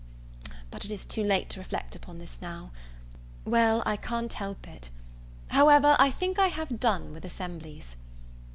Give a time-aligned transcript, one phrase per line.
[0.71, 2.71] But it is too late to reflect upon this now.
[3.45, 4.89] Well I can't help it.
[5.51, 7.95] However, I think I have done with assemblies.